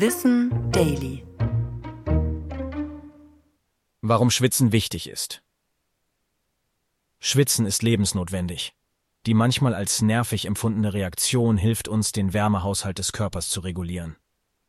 [0.00, 1.26] Wissen Daily.
[4.00, 5.42] Warum Schwitzen wichtig ist.
[7.18, 8.76] Schwitzen ist lebensnotwendig.
[9.26, 14.14] Die manchmal als nervig empfundene Reaktion hilft uns, den Wärmehaushalt des Körpers zu regulieren.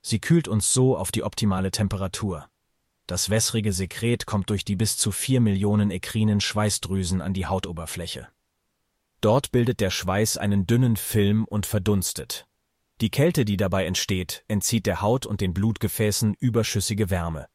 [0.01, 2.49] Sie kühlt uns so auf die optimale Temperatur.
[3.05, 8.27] Das wässrige Sekret kommt durch die bis zu vier Millionen ekrinen Schweißdrüsen an die Hautoberfläche.
[9.21, 12.48] Dort bildet der Schweiß einen dünnen Film und verdunstet.
[13.01, 17.47] Die Kälte, die dabei entsteht, entzieht der Haut und den Blutgefäßen überschüssige Wärme.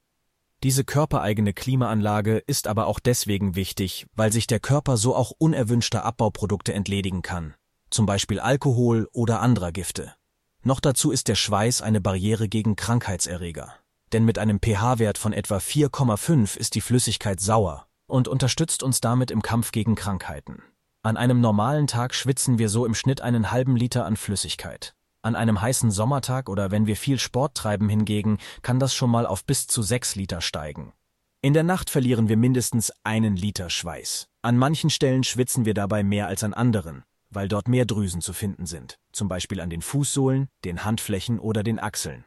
[0.62, 6.02] Diese körpereigene Klimaanlage ist aber auch deswegen wichtig, weil sich der Körper so auch unerwünschter
[6.02, 7.54] Abbauprodukte entledigen kann,
[7.90, 10.14] zum Beispiel Alkohol oder anderer Gifte.
[10.62, 13.74] Noch dazu ist der Schweiß eine Barriere gegen Krankheitserreger.
[14.14, 19.30] Denn mit einem pH-Wert von etwa 4,5 ist die Flüssigkeit sauer und unterstützt uns damit
[19.30, 20.62] im Kampf gegen Krankheiten.
[21.02, 24.94] An einem normalen Tag schwitzen wir so im Schnitt einen halben Liter an Flüssigkeit.
[25.24, 29.24] An einem heißen Sommertag oder wenn wir viel Sport treiben hingegen, kann das schon mal
[29.24, 30.92] auf bis zu sechs Liter steigen.
[31.40, 34.28] In der Nacht verlieren wir mindestens einen Liter Schweiß.
[34.42, 38.34] An manchen Stellen schwitzen wir dabei mehr als an anderen, weil dort mehr Drüsen zu
[38.34, 42.26] finden sind, zum Beispiel an den Fußsohlen, den Handflächen oder den Achseln.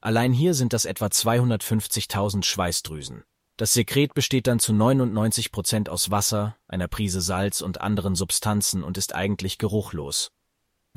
[0.00, 3.24] Allein hier sind das etwa 250.000 Schweißdrüsen.
[3.58, 8.82] Das Sekret besteht dann zu 99 Prozent aus Wasser, einer Prise Salz und anderen Substanzen
[8.82, 10.30] und ist eigentlich geruchlos.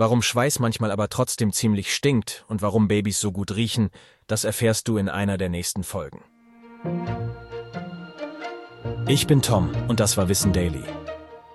[0.01, 3.91] Warum Schweiß manchmal aber trotzdem ziemlich stinkt und warum Babys so gut riechen,
[4.25, 6.23] das erfährst du in einer der nächsten Folgen.
[9.07, 10.81] Ich bin Tom und das war Wissen Daily.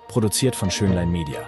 [0.07, 1.41] Produziert von Schönlein Media.